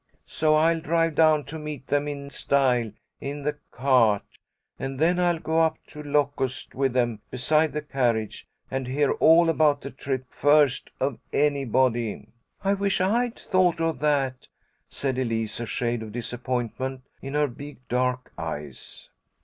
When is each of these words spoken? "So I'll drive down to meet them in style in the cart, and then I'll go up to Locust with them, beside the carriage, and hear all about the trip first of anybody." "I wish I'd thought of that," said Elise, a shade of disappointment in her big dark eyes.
"So 0.25 0.55
I'll 0.55 0.79
drive 0.79 1.13
down 1.13 1.43
to 1.45 1.59
meet 1.59 1.85
them 1.85 2.07
in 2.07 2.31
style 2.31 2.91
in 3.19 3.43
the 3.43 3.59
cart, 3.69 4.23
and 4.79 4.97
then 4.97 5.19
I'll 5.19 5.37
go 5.37 5.61
up 5.61 5.77
to 5.89 6.01
Locust 6.01 6.73
with 6.73 6.93
them, 6.93 7.21
beside 7.29 7.71
the 7.73 7.83
carriage, 7.83 8.47
and 8.71 8.87
hear 8.87 9.11
all 9.11 9.47
about 9.47 9.81
the 9.81 9.91
trip 9.91 10.25
first 10.31 10.89
of 10.99 11.19
anybody." 11.31 12.27
"I 12.63 12.73
wish 12.73 12.99
I'd 12.99 13.37
thought 13.37 13.79
of 13.79 13.99
that," 13.99 14.47
said 14.89 15.19
Elise, 15.19 15.59
a 15.59 15.67
shade 15.67 16.01
of 16.01 16.13
disappointment 16.13 17.03
in 17.21 17.35
her 17.35 17.47
big 17.47 17.87
dark 17.87 18.33
eyes. 18.39 19.07